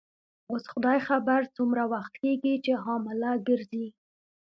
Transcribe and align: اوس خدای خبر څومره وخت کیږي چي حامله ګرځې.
اوس 0.51 0.63
خدای 0.73 0.99
خبر 1.07 1.41
څومره 1.55 1.83
وخت 1.93 2.13
کیږي 2.23 2.53
چي 2.65 2.73
حامله 2.83 3.31
ګرځې. 3.47 3.85